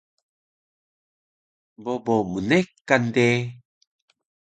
[1.83, 3.27] Bobo mnekan de